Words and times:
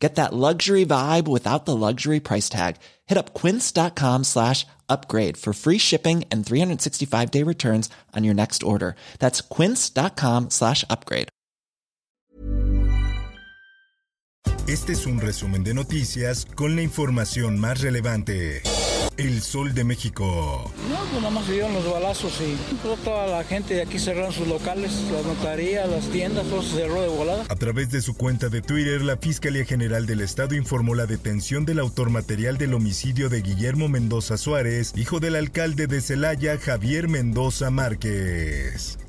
Get 0.00 0.14
that 0.14 0.32
luxury 0.32 0.86
vibe 0.86 1.28
without 1.28 1.66
the 1.66 1.76
luxury 1.76 2.20
price 2.20 2.48
tag. 2.48 2.76
Hit 3.06 3.18
up 3.18 3.34
quince.com 3.34 4.24
slash 4.24 4.66
upgrade 4.88 5.36
for 5.36 5.52
free 5.52 5.78
shipping 5.78 6.24
and 6.32 6.44
365 6.44 7.30
day 7.30 7.44
returns 7.44 7.90
on 8.16 8.24
your 8.24 8.34
next 8.34 8.62
order. 8.62 8.96
That's 9.18 9.42
quince.com 9.42 10.50
slash 10.50 10.84
upgrade. 10.88 11.28
Este 14.66 14.92
es 14.92 15.06
un 15.06 15.20
resumen 15.20 15.64
de 15.64 15.74
noticias 15.74 16.46
con 16.54 16.76
la 16.76 16.82
información 16.82 17.58
más 17.58 17.80
relevante. 17.80 18.62
El 19.16 19.42
Sol 19.42 19.74
de 19.74 19.84
México. 19.84 20.72
No, 20.88 20.96
pues 21.10 21.22
nada 21.22 21.30
más 21.30 21.46
se 21.46 21.52
dieron 21.52 21.74
los 21.74 21.90
balazos 21.90 22.40
y 22.40 22.56
toda 23.04 23.26
la 23.26 23.44
gente 23.44 23.74
de 23.74 23.82
aquí 23.82 23.98
cerraron 23.98 24.32
sus 24.32 24.46
locales, 24.46 24.92
las 25.12 25.24
notarías, 25.24 25.88
las 25.88 26.06
tiendas, 26.06 26.46
todo 26.46 26.62
se 26.62 26.76
cerró 26.76 27.02
de 27.02 27.08
volada. 27.08 27.44
A 27.48 27.56
través 27.56 27.90
de 27.90 28.00
su 28.00 28.14
cuenta 28.14 28.48
de 28.48 28.62
Twitter, 28.62 29.02
la 29.02 29.16
Fiscalía 29.16 29.64
General 29.64 30.06
del 30.06 30.20
Estado 30.20 30.54
informó 30.54 30.94
la 30.94 31.06
detención 31.06 31.64
del 31.64 31.80
autor 31.80 32.10
material 32.10 32.58
del 32.58 32.74
homicidio 32.74 33.28
de 33.28 33.42
Guillermo 33.42 33.88
Mendoza 33.88 34.38
Suárez, 34.38 34.92
hijo 34.96 35.20
del 35.20 35.36
alcalde 35.36 35.86
de 35.86 36.00
Celaya, 36.00 36.58
Javier 36.58 37.08
Mendoza 37.08 37.70
Márquez. 37.70 38.99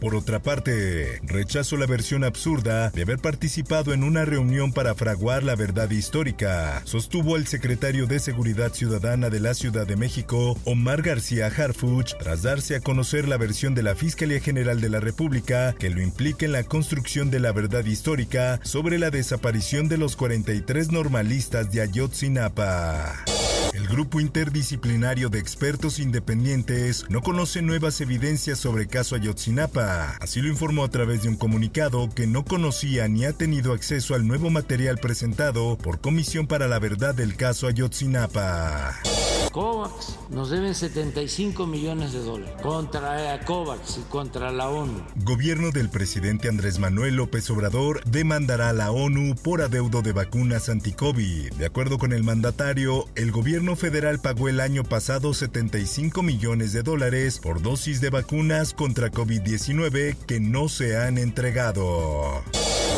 Por 0.00 0.14
otra 0.14 0.40
parte, 0.40 1.20
rechazo 1.24 1.76
la 1.76 1.86
versión 1.86 2.22
absurda 2.22 2.90
de 2.90 3.02
haber 3.02 3.18
participado 3.18 3.92
en 3.92 4.04
una 4.04 4.24
reunión 4.24 4.72
para 4.72 4.94
fraguar 4.94 5.42
la 5.42 5.56
verdad 5.56 5.90
histórica, 5.90 6.82
sostuvo 6.84 7.36
el 7.36 7.48
secretario 7.48 8.06
de 8.06 8.20
Seguridad 8.20 8.72
Ciudadana 8.72 9.28
de 9.28 9.40
la 9.40 9.54
Ciudad 9.54 9.88
de 9.88 9.96
México, 9.96 10.56
Omar 10.64 11.02
García 11.02 11.46
Harfuch, 11.48 12.16
tras 12.16 12.42
darse 12.42 12.76
a 12.76 12.80
conocer 12.80 13.26
la 13.26 13.38
versión 13.38 13.74
de 13.74 13.82
la 13.82 13.96
Fiscalía 13.96 14.40
General 14.40 14.80
de 14.80 14.88
la 14.88 15.00
República 15.00 15.74
que 15.76 15.90
lo 15.90 16.00
implica 16.00 16.46
en 16.46 16.52
la 16.52 16.62
construcción 16.62 17.30
de 17.30 17.40
la 17.40 17.50
verdad 17.50 17.84
histórica 17.84 18.60
sobre 18.62 18.98
la 18.98 19.10
desaparición 19.10 19.88
de 19.88 19.98
los 19.98 20.14
43 20.14 20.92
normalistas 20.92 21.72
de 21.72 21.80
Ayotzinapa. 21.80 23.24
Grupo 23.88 24.20
interdisciplinario 24.20 25.30
de 25.30 25.38
expertos 25.38 25.98
independientes 25.98 27.06
no 27.08 27.22
conoce 27.22 27.62
nuevas 27.62 28.00
evidencias 28.02 28.58
sobre 28.58 28.86
caso 28.86 29.14
Ayotzinapa. 29.16 30.16
Así 30.20 30.42
lo 30.42 30.48
informó 30.48 30.84
a 30.84 30.90
través 30.90 31.22
de 31.22 31.30
un 31.30 31.36
comunicado 31.36 32.10
que 32.14 32.26
no 32.26 32.44
conocía 32.44 33.08
ni 33.08 33.24
ha 33.24 33.32
tenido 33.32 33.72
acceso 33.72 34.14
al 34.14 34.26
nuevo 34.26 34.50
material 34.50 34.98
presentado 34.98 35.78
por 35.78 36.00
Comisión 36.00 36.46
para 36.46 36.68
la 36.68 36.78
Verdad 36.78 37.14
del 37.14 37.34
caso 37.34 37.66
Ayotzinapa. 37.66 39.00
COVAX 39.50 40.18
nos 40.30 40.50
deben 40.50 40.74
75 40.74 41.66
millones 41.66 42.12
de 42.12 42.20
dólares 42.20 42.54
contra 42.62 43.40
COVAX 43.44 43.98
y 43.98 44.10
contra 44.10 44.52
la 44.52 44.68
ONU. 44.68 45.00
Gobierno 45.24 45.70
del 45.70 45.88
presidente 45.90 46.48
Andrés 46.48 46.78
Manuel 46.78 47.16
López 47.16 47.48
Obrador 47.50 48.02
demandará 48.04 48.70
a 48.70 48.72
la 48.72 48.90
ONU 48.90 49.34
por 49.36 49.62
adeudo 49.62 50.02
de 50.02 50.12
vacunas 50.12 50.68
anti-COVID. 50.68 51.52
De 51.54 51.66
acuerdo 51.66 51.98
con 51.98 52.12
el 52.12 52.24
mandatario, 52.24 53.06
el 53.14 53.32
gobierno 53.32 53.76
federal 53.76 54.20
pagó 54.20 54.48
el 54.48 54.60
año 54.60 54.84
pasado 54.84 55.34
75 55.34 56.22
millones 56.22 56.72
de 56.72 56.82
dólares 56.82 57.38
por 57.38 57.62
dosis 57.62 58.00
de 58.00 58.10
vacunas 58.10 58.74
contra 58.74 59.10
COVID-19 59.10 60.16
que 60.26 60.40
no 60.40 60.68
se 60.68 60.96
han 60.96 61.18
entregado. 61.18 62.42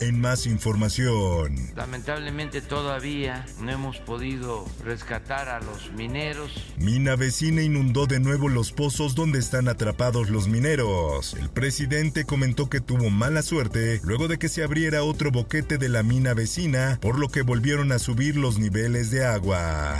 En 0.00 0.20
más 0.20 0.46
información. 0.46 1.56
Lamentablemente 1.76 2.60
todavía 2.60 3.46
no 3.60 3.70
hemos 3.70 3.98
podido 3.98 4.66
rescatar 4.84 5.48
a 5.48 5.60
los 5.60 5.92
mineros. 5.92 6.50
Mina 6.76 7.16
vecina 7.16 7.62
inundó 7.62 8.06
de 8.06 8.20
nuevo 8.20 8.48
los 8.48 8.72
pozos 8.72 9.14
donde 9.14 9.38
están 9.38 9.68
atrapados 9.68 10.30
los 10.30 10.48
mineros. 10.48 11.34
El 11.34 11.48
presidente 11.48 12.24
comentó 12.24 12.68
que 12.68 12.80
tuvo 12.80 13.10
mala 13.10 13.42
suerte 13.42 14.00
luego 14.04 14.28
de 14.28 14.38
que 14.38 14.48
se 14.48 14.62
abriera 14.62 15.04
otro 15.04 15.30
boquete 15.30 15.78
de 15.78 15.88
la 15.88 16.02
mina 16.02 16.34
vecina, 16.34 16.98
por 17.00 17.18
lo 17.18 17.28
que 17.28 17.42
volvieron 17.42 17.92
a 17.92 17.98
subir 17.98 18.36
los 18.36 18.58
niveles 18.58 19.10
de 19.10 19.24
agua. 19.24 19.96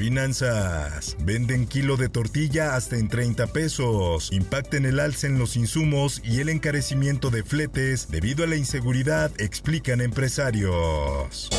Finanzas. 0.00 1.14
Venden 1.20 1.66
kilo 1.66 1.98
de 1.98 2.08
tortilla 2.08 2.74
hasta 2.74 2.96
en 2.96 3.08
30 3.08 3.48
pesos. 3.48 4.32
Impacten 4.32 4.86
el 4.86 4.98
alza 4.98 5.26
en 5.26 5.38
los 5.38 5.56
insumos 5.56 6.22
y 6.24 6.40
el 6.40 6.48
encarecimiento 6.48 7.28
de 7.28 7.42
fletes 7.42 8.10
debido 8.10 8.44
a 8.44 8.46
la 8.46 8.56
inseguridad, 8.56 9.30
explican 9.38 10.00
empresarios. 10.00 11.50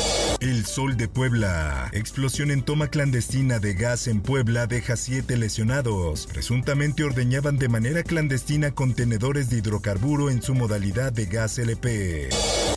El 0.42 0.66
Sol 0.66 0.98
de 0.98 1.08
Puebla. 1.08 1.92
Explosión 1.94 2.50
en 2.50 2.64
toma 2.64 2.88
clandestina 2.88 3.60
de 3.60 3.76
gas 3.76 4.08
en 4.08 4.22
Puebla 4.22 4.66
deja 4.66 4.96
siete 4.96 5.38
lesionados. 5.38 6.26
Presuntamente 6.26 7.04
ordeñaban 7.04 7.60
de 7.60 7.70
manera 7.70 8.02
clandestina 8.02 8.72
contenedores 8.72 9.52
de 9.52 9.58
hidrocarburo 9.58 10.32
en 10.32 10.42
su 10.42 10.56
modalidad 10.56 11.14
de 11.14 11.28
gas 11.28 11.60
LP. 11.60 12.30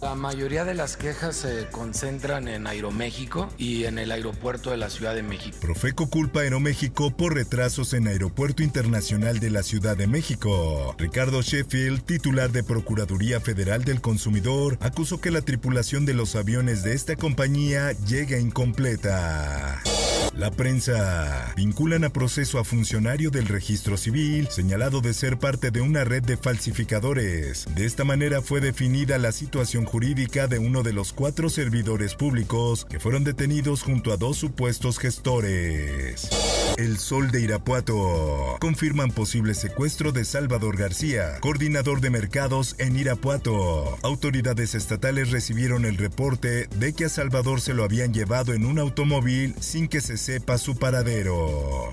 La 0.02 0.14
mayoría 0.14 0.66
de 0.66 0.74
las 0.74 0.98
quejas 0.98 1.36
se 1.36 1.66
concentran 1.70 2.48
en 2.48 2.66
Aeroméxico 2.66 3.48
y 3.56 3.84
en 3.84 3.98
el 3.98 4.12
aeropuerto 4.12 4.70
de 4.70 4.76
la 4.76 4.90
Ciudad 4.90 5.14
de 5.14 5.22
México. 5.22 5.56
Profeco 5.62 6.10
culpa 6.10 6.40
a 6.40 6.42
Aeroméxico 6.42 7.16
por 7.16 7.32
retrasos 7.32 7.94
en 7.94 8.08
Aeropuerto 8.08 8.62
Internacional 8.62 9.40
de 9.40 9.48
la 9.48 9.62
Ciudad 9.62 9.96
de 9.96 10.06
México. 10.06 10.94
Ricardo 10.98 11.40
Sheffield, 11.40 12.02
titular 12.02 12.52
de 12.52 12.62
Procuraduría 12.62 13.40
Federal 13.40 13.84
del 13.84 14.02
Consumidor, 14.02 14.76
acusó 14.82 15.22
que 15.22 15.30
la 15.30 15.40
tripulación 15.40 16.04
de 16.04 16.12
los 16.12 16.36
aviones 16.36 16.82
de 16.82 16.92
esta 16.92 17.16
compañía 17.16 17.53
llega 17.54 18.38
incompleta. 18.38 19.80
La 20.36 20.50
prensa. 20.50 21.52
Vinculan 21.56 22.02
a 22.04 22.10
proceso 22.10 22.58
a 22.58 22.64
funcionario 22.64 23.30
del 23.30 23.46
registro 23.46 23.96
civil, 23.96 24.48
señalado 24.50 25.00
de 25.00 25.14
ser 25.14 25.38
parte 25.38 25.70
de 25.70 25.80
una 25.80 26.02
red 26.02 26.22
de 26.24 26.36
falsificadores. 26.36 27.66
De 27.76 27.86
esta 27.86 28.02
manera 28.04 28.42
fue 28.42 28.60
definida 28.60 29.18
la 29.18 29.30
situación 29.30 29.84
jurídica 29.84 30.48
de 30.48 30.58
uno 30.58 30.82
de 30.82 30.92
los 30.92 31.12
cuatro 31.12 31.48
servidores 31.48 32.16
públicos 32.16 32.84
que 32.84 32.98
fueron 32.98 33.22
detenidos 33.22 33.82
junto 33.82 34.12
a 34.12 34.16
dos 34.16 34.36
supuestos 34.36 34.98
gestores. 34.98 36.28
El 36.84 36.98
Sol 36.98 37.30
de 37.30 37.40
Irapuato. 37.40 38.58
Confirman 38.60 39.10
posible 39.10 39.54
secuestro 39.54 40.12
de 40.12 40.26
Salvador 40.26 40.76
García, 40.76 41.40
coordinador 41.40 42.02
de 42.02 42.10
mercados 42.10 42.76
en 42.78 42.98
Irapuato. 42.98 43.96
Autoridades 44.02 44.74
estatales 44.74 45.30
recibieron 45.30 45.86
el 45.86 45.96
reporte 45.96 46.66
de 46.76 46.92
que 46.92 47.06
a 47.06 47.08
Salvador 47.08 47.62
se 47.62 47.72
lo 47.72 47.84
habían 47.84 48.12
llevado 48.12 48.52
en 48.52 48.66
un 48.66 48.78
automóvil 48.78 49.54
sin 49.60 49.88
que 49.88 50.02
se 50.02 50.18
sepa 50.18 50.58
su 50.58 50.76
paradero. 50.76 51.90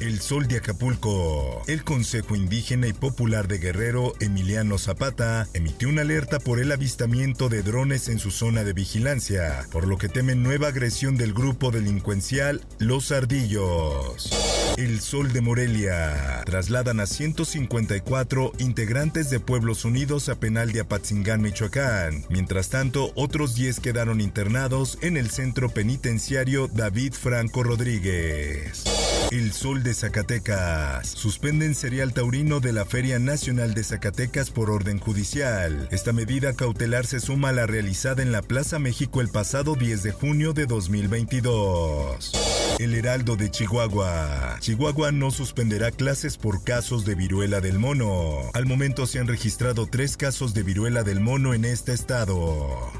El 0.00 0.20
Sol 0.20 0.46
de 0.46 0.58
Acapulco. 0.58 1.62
El 1.66 1.82
Consejo 1.82 2.36
Indígena 2.36 2.86
y 2.86 2.92
Popular 2.92 3.48
de 3.48 3.58
Guerrero, 3.58 4.12
Emiliano 4.20 4.78
Zapata, 4.78 5.48
emitió 5.54 5.88
una 5.88 6.02
alerta 6.02 6.38
por 6.38 6.60
el 6.60 6.70
avistamiento 6.70 7.48
de 7.48 7.62
drones 7.62 8.08
en 8.08 8.20
su 8.20 8.30
zona 8.30 8.62
de 8.62 8.74
vigilancia, 8.74 9.66
por 9.72 9.88
lo 9.88 9.98
que 9.98 10.08
temen 10.08 10.42
nueva 10.44 10.68
agresión 10.68 11.16
del 11.16 11.32
grupo 11.32 11.72
delincuencial 11.72 12.62
Los 12.78 13.10
Ardillos. 13.10 14.67
El 14.78 15.00
Sol 15.00 15.32
de 15.32 15.40
Morelia. 15.40 16.44
Trasladan 16.46 17.00
a 17.00 17.06
154 17.06 18.52
integrantes 18.58 19.28
de 19.28 19.40
Pueblos 19.40 19.84
Unidos 19.84 20.28
a 20.28 20.36
penal 20.36 20.70
de 20.70 20.78
Apatzingán, 20.78 21.42
Michoacán. 21.42 22.24
Mientras 22.30 22.68
tanto, 22.68 23.10
otros 23.16 23.56
10 23.56 23.80
quedaron 23.80 24.20
internados 24.20 24.96
en 25.02 25.16
el 25.16 25.30
centro 25.30 25.68
penitenciario 25.68 26.68
David 26.68 27.14
Franco 27.14 27.64
Rodríguez. 27.64 28.84
El 29.32 29.52
Sol 29.52 29.82
de 29.82 29.94
Zacatecas. 29.94 31.08
Suspenden 31.08 31.74
serial 31.74 32.14
taurino 32.14 32.60
de 32.60 32.72
la 32.72 32.84
Feria 32.84 33.18
Nacional 33.18 33.74
de 33.74 33.82
Zacatecas 33.82 34.52
por 34.52 34.70
orden 34.70 35.00
judicial. 35.00 35.88
Esta 35.90 36.12
medida 36.12 36.52
cautelar 36.52 37.04
se 37.04 37.18
suma 37.18 37.48
a 37.48 37.52
la 37.52 37.66
realizada 37.66 38.22
en 38.22 38.30
la 38.30 38.42
Plaza 38.42 38.78
México 38.78 39.20
el 39.20 39.28
pasado 39.28 39.74
10 39.74 40.04
de 40.04 40.12
junio 40.12 40.52
de 40.52 40.66
2022. 40.66 42.67
El 42.78 42.94
Heraldo 42.94 43.34
de 43.34 43.50
Chihuahua. 43.50 44.58
Chihuahua 44.60 45.10
no 45.10 45.32
suspenderá 45.32 45.90
clases 45.90 46.36
por 46.36 46.62
casos 46.62 47.04
de 47.04 47.16
viruela 47.16 47.60
del 47.60 47.80
mono. 47.80 48.50
Al 48.54 48.66
momento 48.66 49.04
se 49.06 49.18
han 49.18 49.26
registrado 49.26 49.86
tres 49.86 50.16
casos 50.16 50.54
de 50.54 50.62
viruela 50.62 51.02
del 51.02 51.18
mono 51.18 51.54
en 51.54 51.64
este 51.64 51.92
estado. 51.92 52.92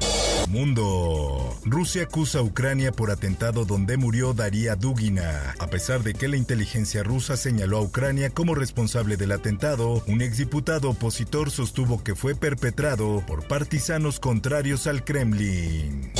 Mundo. 0.49 1.57
Rusia 1.63 2.03
acusa 2.03 2.39
a 2.39 2.41
Ucrania 2.41 2.91
por 2.91 3.09
atentado 3.09 3.63
donde 3.63 3.95
murió 3.95 4.33
Daria 4.33 4.75
Dugina. 4.75 5.55
A 5.59 5.67
pesar 5.67 6.03
de 6.03 6.13
que 6.13 6.27
la 6.27 6.35
inteligencia 6.35 7.01
rusa 7.01 7.37
señaló 7.37 7.77
a 7.77 7.81
Ucrania 7.81 8.31
como 8.31 8.55
responsable 8.55 9.15
del 9.15 9.31
atentado, 9.31 10.03
un 10.07 10.21
exdiputado 10.21 10.89
opositor 10.89 11.51
sostuvo 11.51 12.03
que 12.03 12.15
fue 12.15 12.35
perpetrado 12.35 13.23
por 13.25 13.47
partisanos 13.47 14.19
contrarios 14.19 14.87
al 14.87 15.05
Kremlin. 15.05 16.11